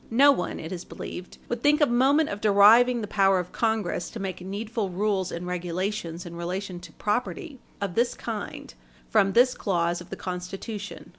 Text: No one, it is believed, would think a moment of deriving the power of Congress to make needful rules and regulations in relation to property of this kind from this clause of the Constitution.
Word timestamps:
No 0.09 0.31
one, 0.31 0.59
it 0.59 0.71
is 0.71 0.83
believed, 0.83 1.37
would 1.47 1.61
think 1.61 1.79
a 1.79 1.85
moment 1.85 2.29
of 2.29 2.41
deriving 2.41 3.01
the 3.01 3.07
power 3.07 3.37
of 3.37 3.51
Congress 3.51 4.09
to 4.09 4.19
make 4.19 4.41
needful 4.41 4.89
rules 4.89 5.31
and 5.31 5.45
regulations 5.45 6.25
in 6.25 6.35
relation 6.35 6.79
to 6.79 6.91
property 6.93 7.59
of 7.79 7.93
this 7.93 8.15
kind 8.15 8.73
from 9.11 9.33
this 9.33 9.53
clause 9.53 10.01
of 10.01 10.09
the 10.09 10.15
Constitution. 10.15 11.07